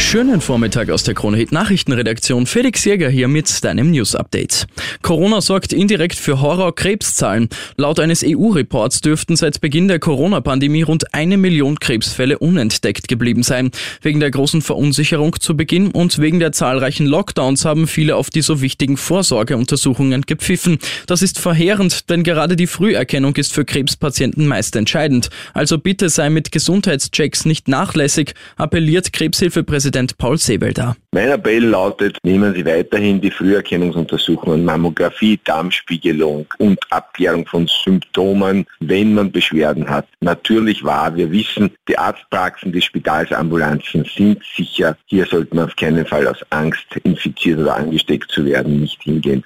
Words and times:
Schönen 0.00 0.40
Vormittag 0.40 0.90
aus 0.90 1.04
der 1.04 1.14
Krone 1.14 1.36
Hit 1.36 1.52
Nachrichtenredaktion. 1.52 2.46
Felix 2.46 2.84
Jäger 2.84 3.10
hier 3.10 3.28
mit 3.28 3.62
deinem 3.62 3.92
News 3.92 4.16
Update. 4.16 4.66
Corona 5.02 5.40
sorgt 5.40 5.72
indirekt 5.72 6.16
für 6.16 6.40
Horror-Krebszahlen. 6.40 7.48
Laut 7.76 8.00
eines 8.00 8.24
EU-Reports 8.26 9.02
dürften 9.02 9.36
seit 9.36 9.60
Beginn 9.60 9.86
der 9.86 10.00
Corona-Pandemie 10.00 10.82
rund 10.82 11.14
eine 11.14 11.36
Million 11.36 11.78
Krebsfälle 11.78 12.38
unentdeckt 12.38 13.06
geblieben 13.06 13.44
sein. 13.44 13.70
Wegen 14.02 14.18
der 14.18 14.32
großen 14.32 14.62
Verunsicherung 14.62 15.38
zu 15.38 15.56
Beginn 15.56 15.92
und 15.92 16.18
wegen 16.18 16.40
der 16.40 16.50
zahlreichen 16.50 17.06
Lockdowns 17.06 17.64
haben 17.64 17.86
viele 17.86 18.16
auf 18.16 18.30
die 18.30 18.42
so 18.42 18.62
wichtigen 18.62 18.96
Vorsorgeuntersuchungen 18.96 20.22
gepfiffen. 20.22 20.78
Das 21.06 21.22
ist 21.22 21.38
verheerend, 21.38 22.10
denn 22.10 22.24
gerade 22.24 22.56
die 22.56 22.66
Früherkennung 22.66 23.36
ist 23.36 23.52
für 23.52 23.64
Krebspatienten 23.64 24.46
meist 24.48 24.74
entscheidend. 24.74 25.30
Also 25.52 25.78
bitte 25.78 26.08
sei 26.08 26.30
mit 26.30 26.50
Gesundheitschecks 26.50 27.44
nicht 27.44 27.68
nachlässig, 27.68 28.34
appelliert 28.56 29.12
Krebshilfepräsident 29.12 29.89
Präsident 29.90 30.18
Paul 30.18 30.38
Sebelda. 30.38 30.94
Mein 31.10 31.30
Appell 31.30 31.64
lautet, 31.64 32.16
nehmen 32.22 32.54
Sie 32.54 32.64
weiterhin 32.64 33.20
die 33.20 33.32
Früherkennungsuntersuchungen, 33.32 34.64
Mammographie, 34.64 35.40
Darmspiegelung 35.42 36.46
und 36.58 36.78
Abklärung 36.90 37.44
von 37.44 37.66
Symptomen, 37.66 38.66
wenn 38.78 39.14
man 39.14 39.32
Beschwerden 39.32 39.88
hat. 39.90 40.06
Natürlich 40.20 40.84
wahr, 40.84 41.16
wir 41.16 41.32
wissen, 41.32 41.72
die 41.88 41.98
Arztpraxen, 41.98 42.70
die 42.70 42.80
Spitalsambulanzen 42.80 44.04
sind 44.04 44.40
sicher. 44.56 44.96
Hier 45.06 45.26
sollte 45.26 45.56
man 45.56 45.64
auf 45.64 45.74
keinen 45.74 46.06
Fall 46.06 46.28
aus 46.28 46.38
Angst, 46.50 46.86
infiziert 47.02 47.58
oder 47.58 47.74
angesteckt 47.74 48.30
zu 48.30 48.44
werden, 48.44 48.78
nicht 48.78 49.02
hingehen. 49.02 49.42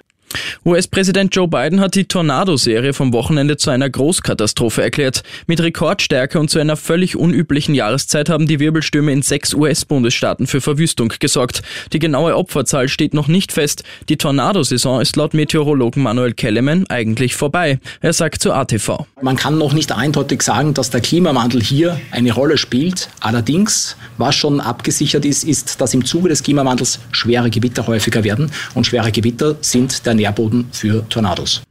US-Präsident 0.65 1.35
Joe 1.35 1.47
Biden 1.47 1.79
hat 1.79 1.95
die 1.95 2.05
Tornado-Serie 2.05 2.93
vom 2.93 3.13
Wochenende 3.13 3.57
zu 3.57 3.69
einer 3.69 3.89
Großkatastrophe 3.89 4.81
erklärt. 4.81 5.23
Mit 5.47 5.61
Rekordstärke 5.61 6.39
und 6.39 6.49
zu 6.49 6.59
einer 6.59 6.77
völlig 6.77 7.15
unüblichen 7.15 7.75
Jahreszeit 7.75 8.29
haben 8.29 8.47
die 8.47 8.59
Wirbelstürme 8.59 9.11
in 9.11 9.21
sechs 9.21 9.53
US-Bundesstaaten 9.53 10.47
für 10.47 10.61
Verwüstung 10.61 11.13
gesorgt. 11.19 11.61
Die 11.93 11.99
genaue 11.99 12.35
Opferzahl 12.35 12.87
steht 12.87 13.13
noch 13.13 13.27
nicht 13.27 13.51
fest. 13.51 13.83
Die 14.09 14.17
Tornadosaison 14.17 15.01
ist 15.01 15.15
laut 15.15 15.33
Meteorologen 15.33 16.03
Manuel 16.03 16.33
Kelleman 16.33 16.85
eigentlich 16.87 17.35
vorbei. 17.35 17.79
Er 18.01 18.13
sagt 18.13 18.41
zu 18.41 18.53
ATV. 18.53 19.05
Man 19.21 19.35
kann 19.35 19.57
noch 19.57 19.73
nicht 19.73 19.91
eindeutig 19.91 20.41
sagen, 20.41 20.73
dass 20.73 20.89
der 20.89 21.01
Klimawandel 21.01 21.61
hier 21.61 21.99
eine 22.11 22.31
Rolle 22.33 22.57
spielt. 22.57 23.09
Allerdings, 23.19 23.95
was 24.17 24.35
schon 24.35 24.59
abgesichert 24.59 25.25
ist, 25.25 25.43
ist, 25.43 25.81
dass 25.81 25.93
im 25.93 26.05
Zuge 26.05 26.29
des 26.29 26.43
Klimawandels 26.43 26.99
schwere 27.11 27.49
Gewitter 27.49 27.87
häufiger 27.87 28.23
werden. 28.23 28.51
Und 28.73 28.87
schwere 28.87 29.11
Gewitter 29.11 29.55
sind 29.61 30.05
der 30.05 30.13
Nährboden 30.25 30.69
für 30.71 31.07
Tornados. 31.07 31.61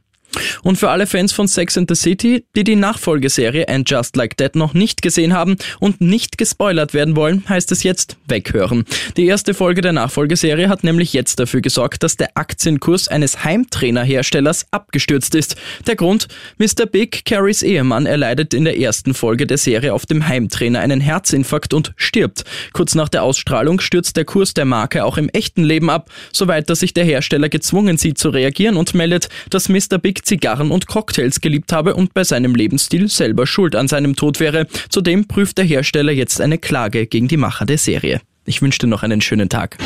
Und 0.63 0.77
für 0.77 0.89
alle 0.89 1.07
Fans 1.07 1.33
von 1.33 1.47
Sex 1.47 1.77
and 1.77 1.89
the 1.89 1.95
City, 1.95 2.45
die 2.55 2.63
die 2.63 2.75
Nachfolgeserie 2.75 3.67
And 3.67 3.89
Just 3.89 4.15
Like 4.15 4.37
That 4.37 4.55
noch 4.55 4.73
nicht 4.73 5.01
gesehen 5.01 5.33
haben 5.33 5.55
und 5.79 6.01
nicht 6.01 6.37
gespoilert 6.37 6.93
werden 6.93 7.15
wollen, 7.15 7.43
heißt 7.47 7.71
es 7.71 7.83
jetzt 7.83 8.17
weghören. 8.27 8.85
Die 9.17 9.25
erste 9.25 9.53
Folge 9.53 9.81
der 9.81 9.93
Nachfolgeserie 9.93 10.69
hat 10.69 10.83
nämlich 10.83 11.13
jetzt 11.13 11.39
dafür 11.39 11.61
gesorgt, 11.61 12.03
dass 12.03 12.17
der 12.17 12.29
Aktienkurs 12.35 13.07
eines 13.07 13.43
Heimtrainerherstellers 13.43 14.65
abgestürzt 14.71 15.35
ist. 15.35 15.55
Der 15.87 15.95
Grund? 15.95 16.27
Mr. 16.57 16.85
Big, 16.85 17.25
Carries 17.25 17.63
Ehemann, 17.63 18.05
erleidet 18.05 18.53
in 18.53 18.65
der 18.65 18.79
ersten 18.79 19.13
Folge 19.13 19.47
der 19.47 19.57
Serie 19.57 19.93
auf 19.93 20.05
dem 20.05 20.27
Heimtrainer 20.27 20.79
einen 20.79 21.01
Herzinfarkt 21.01 21.73
und 21.73 21.93
stirbt. 21.95 22.43
Kurz 22.73 22.95
nach 22.95 23.09
der 23.09 23.23
Ausstrahlung 23.23 23.79
stürzt 23.79 24.17
der 24.17 24.25
Kurs 24.25 24.53
der 24.53 24.65
Marke 24.65 25.05
auch 25.05 25.17
im 25.17 25.29
echten 25.29 25.63
Leben 25.63 25.89
ab, 25.89 26.09
soweit 26.31 26.69
dass 26.69 26.79
sich 26.79 26.93
der 26.93 27.05
Hersteller 27.05 27.49
gezwungen 27.49 27.97
sieht 27.97 28.17
zu 28.17 28.29
reagieren 28.29 28.77
und 28.77 28.93
meldet, 28.93 29.29
dass 29.49 29.69
Mr. 29.69 29.97
Big 29.99 30.25
Zigarren 30.45 30.69
und 30.69 30.85
Cocktails 30.85 31.41
geliebt 31.41 31.73
habe 31.73 31.95
und 31.95 32.13
bei 32.13 32.23
seinem 32.23 32.53
Lebensstil 32.53 33.09
selber 33.09 33.47
schuld 33.47 33.75
an 33.75 33.87
seinem 33.87 34.15
Tod 34.15 34.39
wäre. 34.39 34.67
Zudem 34.89 35.27
prüft 35.27 35.57
der 35.57 35.65
Hersteller 35.65 36.11
jetzt 36.11 36.39
eine 36.39 36.59
Klage 36.59 37.07
gegen 37.07 37.27
die 37.27 37.35
Macher 37.35 37.65
der 37.65 37.79
Serie. 37.79 38.21
Ich 38.45 38.61
wünsche 38.61 38.77
dir 38.77 38.85
noch 38.85 39.01
einen 39.01 39.21
schönen 39.21 39.49
Tag. 39.49 39.79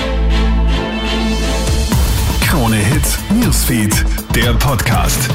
Krone 2.42 2.76
Hits, 2.76 3.20
Newsfeed, 3.42 4.04
der 4.36 4.54
Podcast. 4.56 5.30